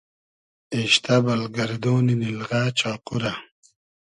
[0.75, 3.33] اېشتۂ بئل گئردۉنی نیلغۂ چاقو رۂ